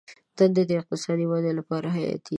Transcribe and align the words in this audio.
دندې 0.37 0.63
د 0.69 0.71
اقتصاد 0.79 1.17
د 1.19 1.29
ودې 1.31 1.51
لپاره 1.59 1.87
حیاتي 1.95 2.21
دي. 2.27 2.29